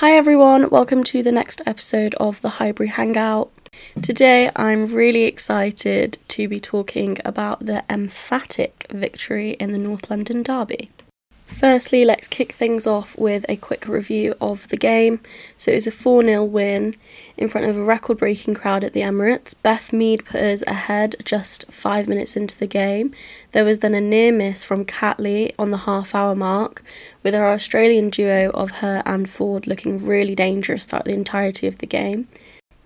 [0.00, 3.50] Hi everyone, welcome to the next episode of the Highbury Hangout.
[4.00, 10.42] Today I'm really excited to be talking about the emphatic victory in the North London
[10.42, 10.88] Derby.
[11.50, 15.20] Firstly, let's kick things off with a quick review of the game.
[15.58, 16.94] So it was a 4 0 win
[17.36, 19.54] in front of a record breaking crowd at the Emirates.
[19.62, 23.12] Beth Mead put us ahead just five minutes into the game.
[23.52, 26.82] There was then a near miss from Catley on the half hour mark,
[27.22, 31.76] with our Australian duo of her and Foord looking really dangerous throughout the entirety of
[31.78, 32.26] the game.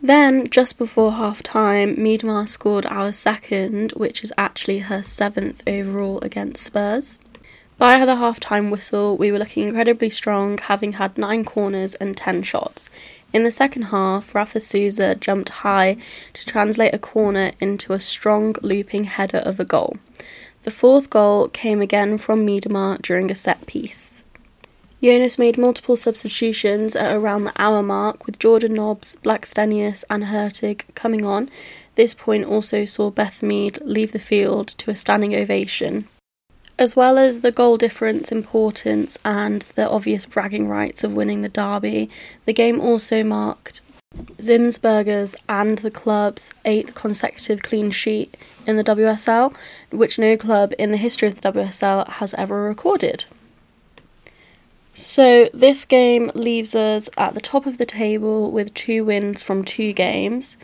[0.02, 6.19] Then, just before half time, Miedema scored our second, which is actually her seventh overall
[6.23, 7.19] against Spurs.
[7.77, 12.16] By the half time whistle, we were looking incredibly strong, having had nine corners and
[12.16, 12.88] ten shots.
[13.32, 15.96] In the second half, Rafa Souza jumped high
[16.34, 19.96] to translate a corner into a strong looping header of a goal.
[20.62, 24.23] The fourth goal came again from Miedema during a set piece.
[25.02, 30.84] Jonas made multiple substitutions at around the hour mark, with Jordan Nobbs, Blackstenius, and Hurtig
[30.95, 31.51] coming on.
[31.96, 36.06] This point also saw Beth Mead leave the field to a standing ovation.
[36.77, 41.49] As well as the goal difference importance and the obvious bragging rights of winning the
[41.49, 42.11] derby,
[42.47, 43.80] the game also marked
[44.39, 48.37] Zinsberger's and the club's eighth consecutive clean sheet
[48.67, 49.55] in the WSL,
[49.91, 53.25] which no club in the history of the WSL has ever recorded.
[54.97, 59.65] So, this game leaves us at the top of the table with two wins from
[59.65, 60.57] two games.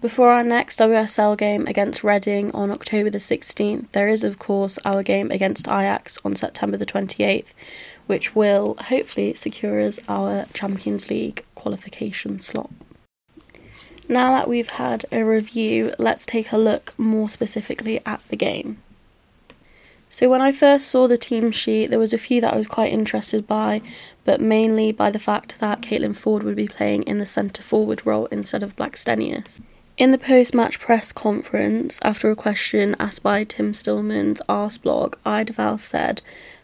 [0.00, 4.78] Before our next WSL game against Reading on October the 16th, there is, of course,
[4.84, 7.52] our game against Ajax on September the 28th,
[8.06, 12.70] which will hopefully secure us our Champions League qualification slot.
[14.08, 18.80] Now that we've had a review, let's take a look more specifically at the game.
[20.08, 22.68] So, when I first saw the team sheet, there was a few that I was
[22.68, 23.82] quite interested by,
[24.24, 28.06] but mainly by the fact that Caitlin Foord would be playing in the centre forward
[28.06, 29.60] role instead of Blackstenius.
[29.98, 35.80] In the post match press conference, after a question asked by Tim Stillman's Arseblog, Eidevall
[35.80, 36.22] said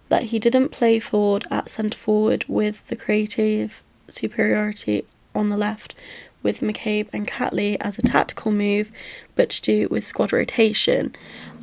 [0.09, 5.05] that he didn't play Foord at centre forward with the creative superiority
[5.35, 5.97] on the left
[6.45, 8.93] with McCabe and Catley as a tactical move,
[9.35, 11.13] but to do with squad rotation.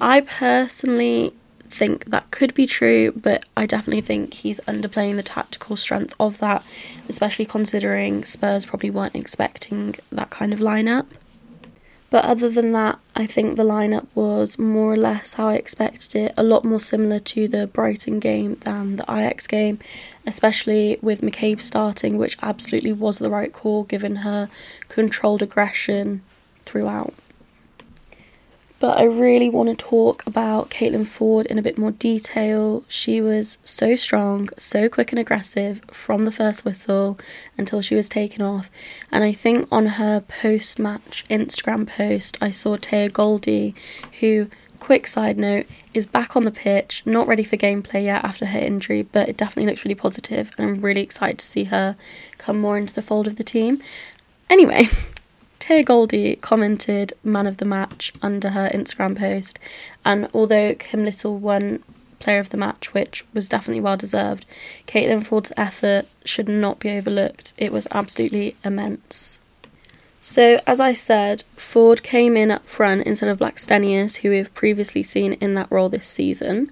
[0.01, 1.33] I personally
[1.69, 6.37] think that could be true, but I definitely think he's underplaying the tactical strength of
[6.39, 6.65] that,
[7.07, 11.05] especially considering Spurs probably weren't expecting that kind of lineup.
[12.11, 16.15] But other than that, I think the lineup was more or less how I expected
[16.15, 19.79] it, a lot more similar to the Brighton game than the Ajax game,
[20.27, 24.49] especially with McCabe starting, which absolutely was the right call given her
[24.89, 26.21] controlled aggression
[26.63, 27.13] throughout.
[28.81, 32.83] But I really want to talk about Caitlin Foord in a bit more detail.
[32.87, 37.19] She was so strong, so quick and aggressive from the first whistle
[37.59, 38.71] until she was taken off.
[39.11, 43.75] And I think on her post match Instagram post, I saw Teyah Goldie,
[44.19, 44.47] who,
[44.79, 48.59] quick side note, is back on the pitch, not ready for gameplay yet after her
[48.59, 51.95] injury, but it definitely looks really positive, and I'm really excited to see her
[52.39, 53.79] come more into the fold of the team.
[54.49, 54.89] Anyway,
[55.61, 59.59] Teyah Goldie commented man of the match under her Instagram post,
[60.03, 61.83] and although Kim Little won
[62.17, 64.47] player of the match, which was definitely well deserved,
[64.87, 67.53] Caitlin Foord's effort should not be overlooked.
[67.59, 69.39] It was absolutely immense.
[70.19, 75.03] So, as I said, Foord came in up front instead of Blackstenius, who we've previously
[75.03, 76.71] seen in that role this season.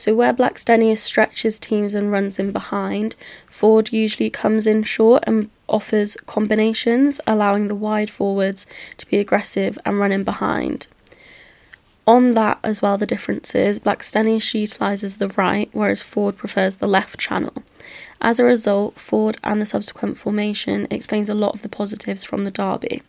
[0.00, 3.16] So, where Blackstenius stretches teams and runs in behind,
[3.50, 8.66] Foord usually comes in short and offers combinations, allowing the wide forwards
[8.96, 10.86] to be aggressive and run in behind.
[12.06, 16.88] On that as well, the difference is Blackstenius utilises the right, whereas Foord prefers the
[16.88, 17.52] left channel.
[18.22, 22.44] As a result, Foord and the subsequent formation explains a lot of the positives from
[22.44, 23.02] the derby.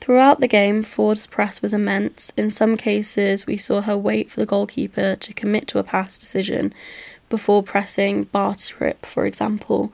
[0.00, 2.32] Throughout the game, Foord's press was immense.
[2.36, 6.18] In some cases, we saw her wait for the goalkeeper to commit to a pass
[6.18, 6.74] decision
[7.30, 9.92] before pressing bar trip, for example,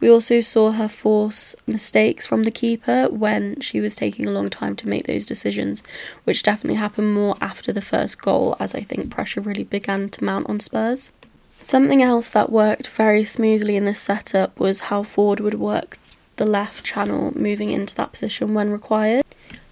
[0.00, 4.48] we also saw her force mistakes from the keeper when she was taking a long
[4.48, 5.82] time to make those decisions,
[6.22, 10.24] which definitely happened more after the first goal, as I think pressure really began to
[10.24, 11.10] mount on Spurs.
[11.56, 15.98] Something else that worked very smoothly in this setup was how Ford would work
[16.36, 19.24] the left channel, moving into that position when required.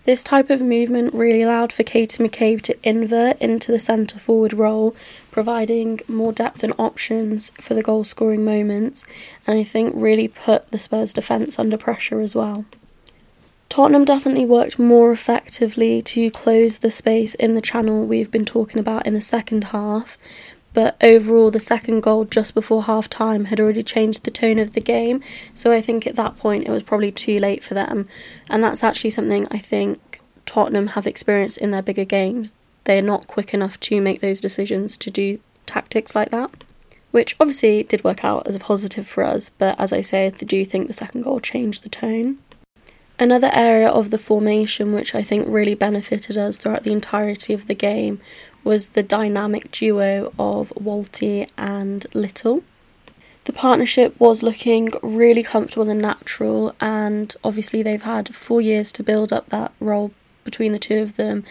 [0.06, 4.52] This type of movement really allowed for Katie McCabe to invert into the centre forward
[4.52, 4.94] role,
[5.32, 9.04] providing more depth and options for the goal scoring moments,
[9.48, 12.64] and I think really put the Spurs defence under pressure as well.
[13.68, 18.78] Tottenham definitely worked more effectively to close the space in the channel we've been talking
[18.78, 20.16] about in the second half,
[20.76, 24.74] but overall, the second goal just before half time had already changed the tone of
[24.74, 25.22] the game.
[25.54, 28.06] So I think at that point it was probably too late for them.
[28.50, 32.54] And that's actually something I think Tottenham have experienced in their bigger games.
[32.84, 36.50] They're not quick enough to make those decisions to do tactics like that.
[37.10, 40.28] Which obviously did work out as a positive for us, but as I say, I
[40.28, 42.36] do think the second goal changed the tone.
[43.18, 47.66] Another area of the formation which I think really benefited us throughout the entirety of
[47.66, 48.20] the game
[48.62, 52.62] was the dynamic duo of Wälti and Little.
[53.44, 59.02] The partnership was looking really comfortable and natural, and obviously, they've had four years to
[59.02, 60.10] build up that role
[60.44, 61.44] between the two of them.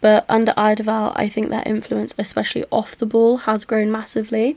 [0.00, 4.56] But under Eidevall, I think their influence, especially off the ball, has grown massively.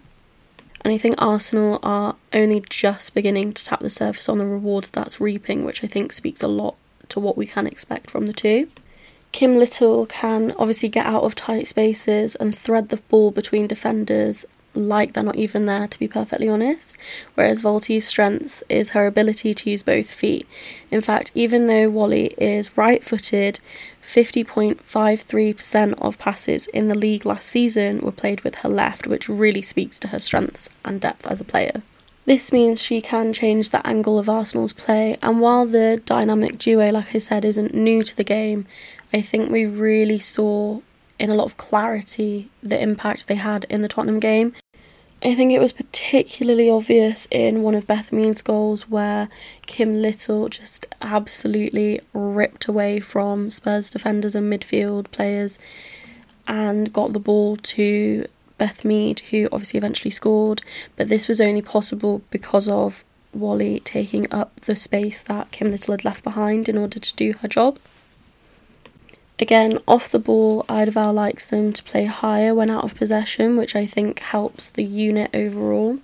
[0.83, 4.89] And I think Arsenal are only just beginning to tap the surface on the rewards
[4.89, 6.75] that's reaping, which I think speaks a lot
[7.09, 8.67] to what we can expect from the two.
[9.31, 14.45] Kim Little can obviously get out of tight spaces and thread the ball between defenders
[14.73, 16.97] like they're not even there, to be perfectly honest.
[17.35, 20.47] Whereas Wälti's strength is her ability to use both feet.
[20.89, 23.59] In fact, even though Wälti is right footed,
[24.01, 29.61] 50.53% of passes in the league last season were played with her left, which really
[29.61, 31.81] speaks to her strengths and depth as a player.
[32.25, 36.91] This means she can change the angle of Arsenal's play, and while the dynamic duo,
[36.91, 38.67] like I said, isn't new to the game,
[39.11, 40.81] I think we really saw
[41.17, 44.53] in a lot of clarity the impact they had in the Tottenham game.
[45.23, 49.29] I think it was particularly obvious in one of Beth Mead's goals where
[49.67, 55.59] Kim Little just absolutely ripped away from Spurs defenders and midfield players
[56.47, 58.25] and got the ball to
[58.57, 60.63] Beth Mead, who obviously eventually scored.
[60.95, 63.03] But this was only possible because of
[63.37, 67.33] Wälti taking up the space that Kim Little had left behind in order to do
[67.41, 67.77] her job.
[69.41, 73.75] Again, off the ball, Eidevall likes them to play higher when out of possession, which
[73.75, 75.97] I think helps the unit overall.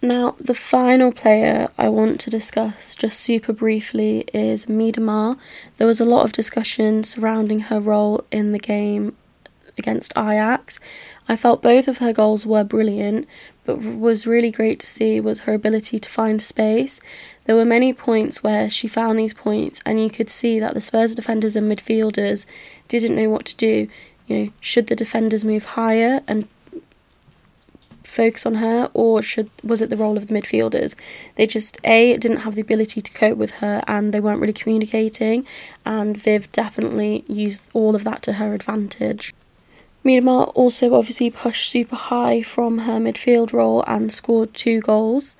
[0.00, 5.36] Now, the final player I want to discuss just super briefly is Miedema.
[5.76, 9.14] There was a lot of discussion surrounding her role in the game
[9.76, 10.80] against Ajax.
[11.28, 13.28] I felt both of her goals were brilliant,
[13.76, 17.00] was really great to see was her ability to find space.
[17.44, 20.80] There were many points where she found these points, and you could see that the
[20.80, 22.46] Spurs defenders and midfielders
[22.88, 23.88] didn't know what to do.
[24.26, 26.46] You know, should the defenders move higher and
[28.04, 30.96] focus on her, or should was it the role of the midfielders?
[31.36, 34.52] They just a didn't have the ability to cope with her, and they weren't really
[34.52, 35.46] communicating.
[35.86, 39.32] And Viv definitely used all of that to her advantage.
[40.04, 45.36] Miedema also obviously pushed super high from her midfield role and scored two goals.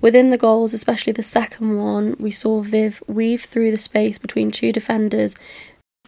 [0.00, 4.50] Within the goals, especially the second one, we saw Viv weave through the space between
[4.50, 5.36] two defenders.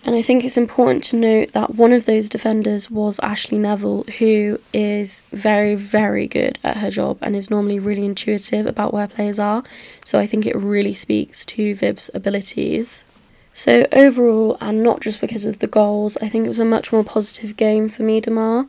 [0.04, 4.04] And I think it's important to note that one of those defenders was Ashleigh Neville,
[4.18, 9.06] who is very, very good at her job and is normally really intuitive about where
[9.06, 9.62] players are.
[10.04, 13.04] So I think it really speaks to Viv's abilities.
[13.52, 16.92] So overall, and not just because of the goals, I think it was a much
[16.92, 18.66] more positive game for Miedema,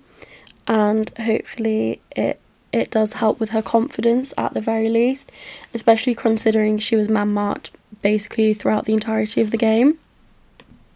[0.67, 2.39] and hopefully it
[2.73, 5.31] it does help with her confidence at the very least,
[5.75, 7.69] especially considering she was man marked
[8.01, 9.99] basically throughout the entirety of the game.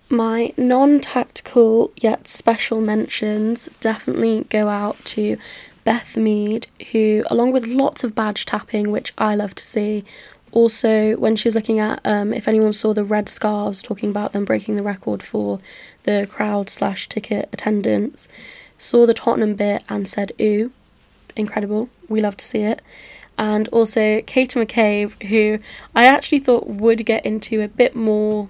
[0.09, 5.37] My non tactical yet special mentions definitely go out to
[5.83, 10.03] Beth Mead, who, along with lots of badge tapping, which I love to see,
[10.57, 14.31] also when she was looking at um, if anyone saw the red scarves talking about
[14.31, 15.59] them breaking the record for
[16.03, 18.27] the crowd slash ticket attendance
[18.79, 20.71] saw the tottenham bit and said ooh
[21.35, 22.81] incredible we love to see it
[23.37, 25.59] and also Katie McCabe, who
[25.95, 28.49] I actually thought would get into a bit more.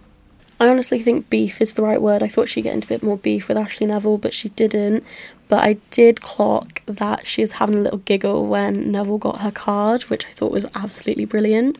[0.59, 2.23] I honestly think beef is the right word.
[2.23, 5.03] I thought she'd get into a bit more beef with Ashleigh Neville, but she didn't.
[5.49, 9.51] But I did clock that she was having a little giggle when Neville got her
[9.51, 11.77] card, which I thought was absolutely brilliant.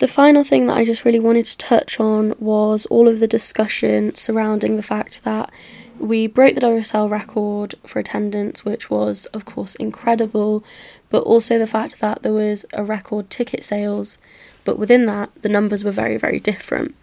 [0.00, 3.28] The final thing that I just really wanted to touch on was all of the
[3.28, 5.52] discussion surrounding the fact that
[5.98, 10.64] we broke the WSL record for attendance, which was, of course, incredible,
[11.10, 14.16] but also the fact that there was a record ticket sales,
[14.64, 16.94] but within that, the numbers were very, very different.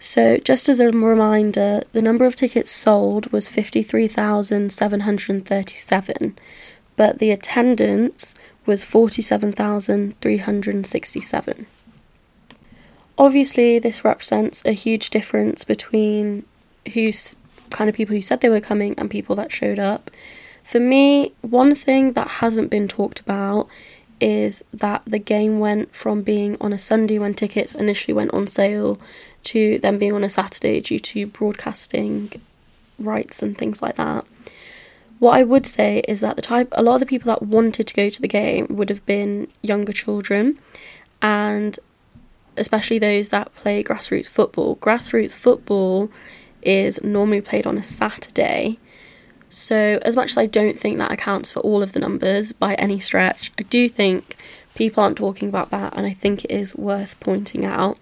[0.00, 6.36] So, just as a reminder, the number of tickets sold was 53,737,
[6.96, 8.34] but the attendance
[8.66, 11.66] was 47,367.
[13.18, 16.44] Obviously, this represents a huge difference between
[16.94, 17.34] who's
[17.70, 20.10] kind of people who said they were coming and people that showed up.
[20.62, 23.68] For me, one thing that hasn't been talked about
[24.20, 28.46] is that the game went from being on a Sunday when tickets initially went on
[28.46, 29.00] sale
[29.44, 32.32] to then being on a Saturday due to broadcasting
[32.98, 34.24] rights and things like that.
[35.18, 37.86] What I would say is that the type a lot of the people that wanted
[37.88, 40.58] to go to the game would have been younger children
[41.22, 41.78] and
[42.58, 44.76] especially those that play grassroots football.
[44.76, 46.10] Grassroots football
[46.62, 48.78] is normally played on a Saturday.
[49.50, 52.74] So, as much as I don't think that accounts for all of the numbers by
[52.74, 54.36] any stretch, I do think
[54.74, 57.98] people aren't talking about that, and I think it is worth pointing out.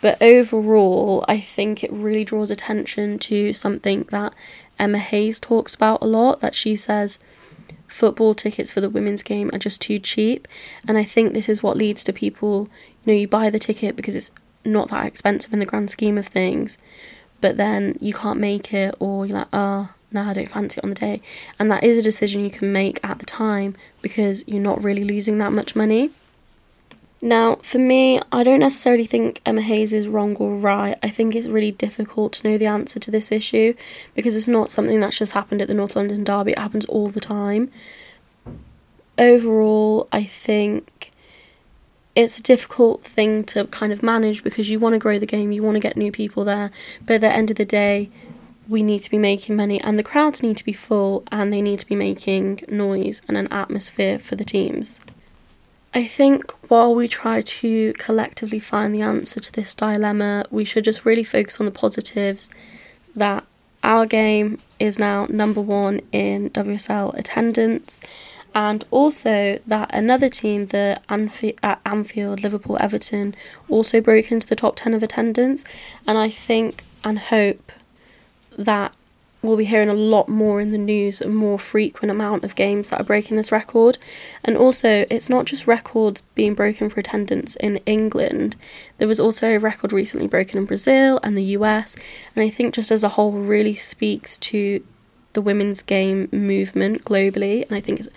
[0.00, 4.34] But overall, I think it really draws attention to something that
[4.78, 7.18] Emma Hayes talks about a lot that she says
[7.90, 10.46] football tickets for the women's game are just too cheap.
[10.86, 12.68] And I think this is what leads to people,
[13.04, 14.30] you know, you buy the ticket because it's
[14.64, 16.78] not that expensive in the grand scheme of things,
[17.40, 20.78] but then you can't make it, or you're like, ah, oh, no, I don't fancy
[20.78, 21.22] it on the day.
[21.58, 25.04] And that is a decision you can make at the time because you're not really
[25.04, 26.10] losing that much money.
[27.22, 30.96] Now, for me, I don't necessarily think Emma Hayes is wrong or right.
[31.02, 33.74] I think it's really difficult to know the answer to this issue
[34.14, 37.08] because it's not something that's just happened at the North London Derby, it happens all
[37.08, 37.70] the time.
[39.18, 41.12] Overall, I think
[42.16, 45.52] it's a difficult thing to kind of manage because you want to grow the game,
[45.52, 46.70] you want to get new people there,
[47.04, 48.08] but at the end of the day,
[48.66, 51.60] we need to be making money and the crowds need to be full and they
[51.60, 55.00] need to be making noise and an atmosphere for the teams.
[55.92, 60.84] I think while we try to collectively find the answer to this dilemma, we should
[60.84, 62.48] just really focus on the positives
[63.16, 63.44] that
[63.82, 68.02] our game is now number one in WSL attendance,
[68.54, 73.34] and also that another team, the Anf- at uh, Anfield, Liverpool, Everton,
[73.68, 75.64] also broke into the top 10 of attendance.
[76.06, 77.72] And I think and hope
[78.58, 78.94] that
[79.42, 82.90] we'll be hearing a lot more in the news, a more frequent amount of games
[82.90, 83.98] that are breaking this record.
[84.44, 88.56] And also, it's not just records being broken for attendance in England,
[88.98, 91.96] there was also a record recently broken in Brazil and the US.
[92.36, 94.84] And I think, just as a whole, really speaks to
[95.32, 97.66] the women's game movement globally.
[97.66, 98.08] And I think it's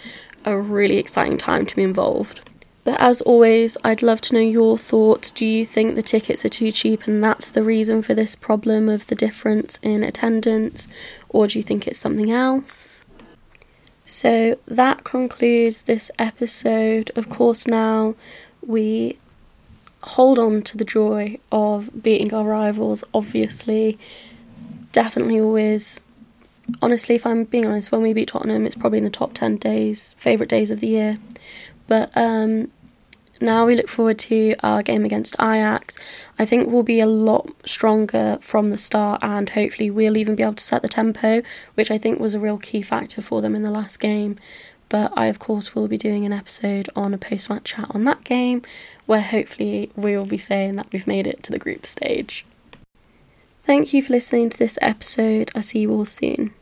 [0.46, 2.42] a really exciting time to be involved.
[2.84, 5.32] But as always, I'd love to know your thoughts.
[5.32, 8.90] Do you think the tickets are too cheap and that's the reason for this problem
[8.90, 10.88] of the difference in attendance,
[11.30, 13.04] or do you think it's something else?
[14.06, 17.10] So that concludes this episode.
[17.16, 18.16] Of course, now
[18.66, 19.18] we
[20.04, 23.98] hold on to the joy of beating our rivals, obviously.
[24.92, 26.02] Definitely always.
[26.82, 29.58] Honestly, if I'm being honest, when we beat Tottenham, it's probably in the top 10
[29.58, 31.18] days, favourite days of the year.
[31.88, 32.72] But um,
[33.42, 35.98] now we look forward to our game against Ajax.
[36.40, 40.44] I think we'll be a lot stronger from the start, and hopefully, we'll even be
[40.44, 41.42] able to set the tempo,
[41.76, 44.38] which I think was a real key factor for them in the last game.
[44.88, 48.06] But I, of course, will be doing an episode on a post match chat on
[48.06, 48.62] that game,
[49.08, 52.46] where hopefully we will be saying that we've made it to the group stage.
[53.64, 55.50] Thank you for listening to this episode.
[55.56, 56.54] I'll see you all soon.